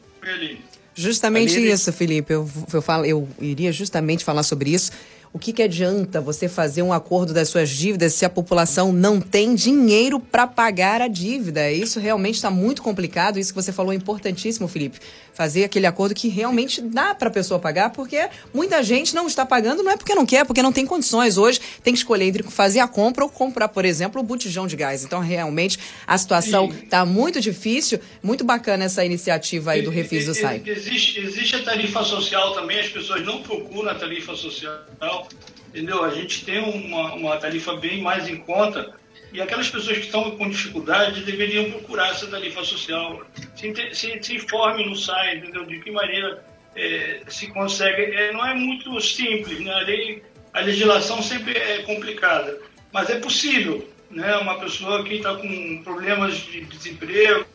Justamente 0.95 1.59
isso, 1.59 1.93
Felipe. 1.93 2.33
Eu, 2.33 2.49
eu, 2.73 2.83
falo, 2.83 3.05
eu 3.05 3.29
iria 3.41 3.73
justamente 3.73 4.25
falar 4.25 4.43
sobre 4.43 4.71
isso. 4.71 4.93
O 5.35 5.39
que, 5.39 5.51
que 5.51 5.63
adianta 5.63 6.21
você 6.21 6.47
fazer 6.47 6.83
um 6.83 6.93
acordo 6.93 7.33
das 7.33 7.49
suas 7.49 7.71
dívidas 7.71 8.13
se 8.13 8.23
a 8.23 8.29
população 8.29 8.93
não 8.93 9.19
tem 9.19 9.55
dinheiro 9.55 10.21
para 10.21 10.47
pagar 10.47 11.01
a 11.01 11.09
dívida? 11.09 11.73
Isso 11.73 11.99
realmente 11.99 12.35
está 12.35 12.51
muito 12.51 12.83
complicado. 12.83 13.39
Isso 13.39 13.51
que 13.51 13.63
você 13.63 13.73
falou 13.73 13.95
é 13.95 13.97
importantíssimo, 13.97 14.69
Felipe. 14.69 14.99
Fazer 15.33 15.65
aquele 15.65 15.87
acordo 15.87 16.15
que 16.15 16.29
realmente 16.29 16.83
dá 16.83 17.15
para 17.15 17.29
a 17.29 17.31
pessoa 17.31 17.59
pagar, 17.59 17.89
porque 17.91 18.29
muita 18.53 18.83
gente 18.83 19.15
não 19.15 19.27
está 19.27 19.47
pagando, 19.47 19.83
não 19.83 19.93
é 19.93 19.97
porque 19.97 20.15
não 20.15 20.27
quer, 20.27 20.41
é 20.41 20.45
porque 20.45 20.61
não 20.61 20.71
tem 20.71 20.85
condições. 20.85 21.39
Hoje 21.39 21.59
tem 21.83 21.95
que 21.95 21.99
escolher 21.99 22.27
entre 22.27 22.43
fazer 22.43 22.81
a 22.81 22.87
compra 22.87 23.25
ou 23.25 23.31
comprar, 23.31 23.69
por 23.69 23.87
exemplo, 23.87 24.21
o 24.21 24.25
botijão 24.25 24.67
de 24.67 24.77
gás. 24.77 25.03
Então, 25.03 25.21
realmente, 25.21 25.79
a 26.07 26.19
situação 26.19 26.69
está 26.69 27.07
muito 27.07 27.41
difícil. 27.41 27.99
Muito 28.23 28.45
bacana 28.45 28.85
essa 28.85 29.03
iniciativa 29.03 29.71
aí 29.71 29.81
do 29.81 29.89
Refis 29.89 30.27
do 30.27 30.35
SAI. 30.35 30.63
Existe, 30.67 31.21
existe 31.21 31.57
a 31.57 31.63
tarifa 31.63 32.05
social 32.05 32.53
também, 32.53 32.81
as 32.81 32.91
pessoas 32.91 33.25
não 33.25 33.43
procuram 33.43 33.91
a 33.91 33.95
tarifa 33.95 34.37
social 34.37 34.79
entendeu? 35.69 36.05
A 36.05 36.11
gente 36.11 36.45
tem 36.45 36.59
uma, 36.59 37.15
uma 37.15 37.37
tarifa 37.37 37.75
bem 37.77 38.01
mais 38.01 38.29
em 38.29 38.37
conta 38.37 38.95
e 39.33 39.41
aquelas 39.41 39.69
pessoas 39.71 39.97
que 39.97 40.05
estão 40.05 40.31
com 40.33 40.49
dificuldade 40.49 41.25
deveriam 41.25 41.71
procurar 41.71 42.11
essa 42.11 42.27
tarifa 42.27 42.63
social. 42.65 43.23
Se, 43.57 43.95
se, 43.95 44.23
se 44.23 44.37
informe 44.37 44.85
no 44.85 44.95
site, 44.95 45.39
entendeu? 45.39 45.65
De 45.65 45.81
que 45.81 45.91
maneira 45.91 46.45
é, 46.77 47.23
se 47.29 47.47
consegue. 47.49 48.03
É, 48.03 48.33
não 48.33 48.47
é 48.47 48.55
muito 48.55 49.01
simples, 49.01 49.59
né? 49.61 49.73
A, 49.73 49.81
lei, 49.81 50.23
a 50.53 50.61
legislação 50.61 51.23
sempre 51.23 51.57
é 51.57 51.79
complicada, 51.83 52.59
mas 52.93 53.09
é 53.09 53.19
possível. 53.19 53.89
Né? 54.11 54.37
Uma 54.37 54.59
pessoa 54.59 55.03
que 55.03 55.15
está 55.15 55.35
com 55.35 55.83
problemas 55.83 56.37
de 56.37 56.67
desemprego, 56.67 57.47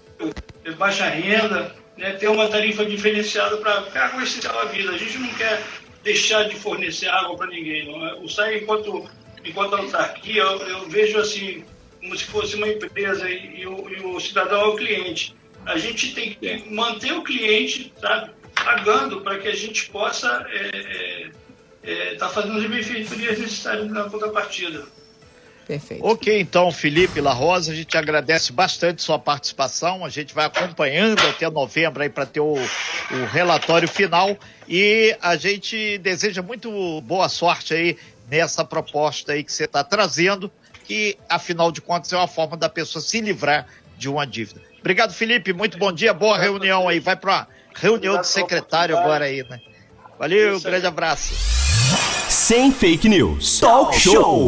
baixa 0.79 1.07
renda, 1.07 1.75
né? 1.95 2.13
ter 2.13 2.27
uma 2.27 2.47
tarifa 2.47 2.83
diferenciada 2.83 3.57
para 3.57 4.23
essencial 4.23 4.59
a 4.59 4.65
vida. 4.65 4.91
A 4.91 4.97
gente 4.97 5.19
não 5.19 5.29
quer 5.35 5.61
deixar 6.07 6.43
de 6.47 6.55
fornecer 6.55 7.09
água 7.09 7.35
para 7.35 7.47
ninguém. 7.47 7.85
Não 7.85 8.07
é? 8.07 8.13
O 8.15 8.29
SAI, 8.29 8.59
enquanto, 8.59 9.09
enquanto 9.43 9.75
autarquia, 9.75 10.41
eu, 10.41 10.57
eu 10.61 10.89
vejo 10.89 11.19
assim, 11.19 11.65
como 11.99 12.17
se 12.17 12.23
fosse 12.23 12.55
uma 12.55 12.67
empresa 12.69 13.29
e, 13.29 13.61
e, 13.61 13.67
o, 13.67 13.89
e, 13.89 13.99
o, 14.05 14.19
cidadão 14.19 14.61
é 14.61 14.65
o 14.67 14.75
cliente. 14.75 15.35
A 15.65 15.77
gente 15.77 16.13
tem 16.15 16.33
que 16.33 16.73
manter 16.73 17.11
o 17.11 17.23
cliente, 17.23 17.93
sabe, 17.99 18.31
pagando 18.55 19.19
para 19.21 19.37
que 19.37 19.49
a 19.49 19.55
gente 19.55 19.89
possa 19.89 20.27
estar 20.27 20.49
é, 20.49 21.31
é, 21.83 22.11
é, 22.11 22.15
tá 22.15 22.29
fazendo 22.29 22.57
as 22.57 22.65
benfeitorias 22.65 23.37
necessárias 23.39 23.89
na 23.89 24.09
contrapartida. 24.09 24.85
Perfeito. 25.67 26.05
Ok, 26.05 26.39
então, 26.39 26.71
Felipe 26.71 27.19
La 27.19 27.33
Rosa, 27.33 27.73
a 27.73 27.75
gente 27.75 27.97
agradece 27.97 28.53
bastante 28.53 29.01
sua 29.01 29.19
participação. 29.19 30.05
A 30.05 30.09
gente 30.09 30.33
vai 30.33 30.45
acompanhando 30.45 31.19
até 31.27 31.49
novembro 31.49 32.01
aí 32.01 32.09
para 32.09 32.25
ter 32.25 32.39
o, 32.39 32.53
o 32.53 33.25
relatório 33.25 33.87
final 33.87 34.37
e 34.65 35.13
a 35.21 35.35
gente 35.35 35.97
deseja 35.97 36.41
muito 36.41 37.01
boa 37.01 37.27
sorte 37.27 37.73
aí 37.73 37.97
nessa 38.29 38.63
proposta 38.63 39.33
aí 39.33 39.43
que 39.43 39.51
você 39.51 39.65
está 39.65 39.83
trazendo, 39.83 40.49
que 40.85 41.17
afinal 41.27 41.69
de 41.69 41.81
contas 41.81 42.13
é 42.13 42.15
uma 42.15 42.29
forma 42.29 42.55
da 42.55 42.69
pessoa 42.69 43.01
se 43.01 43.19
livrar 43.19 43.67
de 43.97 44.07
uma 44.07 44.25
dívida. 44.25 44.61
Obrigado, 44.79 45.13
Felipe. 45.13 45.51
Muito 45.51 45.77
bom 45.77 45.91
dia, 45.91 46.13
boa 46.13 46.37
reunião 46.37 46.87
aí. 46.87 47.01
Vai 47.01 47.17
para 47.17 47.45
reunião 47.75 48.21
de 48.21 48.27
secretário 48.27 48.97
agora 48.97 49.25
aí, 49.25 49.43
né? 49.49 49.59
Valeu, 50.17 50.61
grande 50.61 50.85
abraço. 50.85 51.33
Sem 52.29 52.71
fake 52.71 53.09
news. 53.09 53.59
Talk 53.59 53.99
show. 53.99 54.47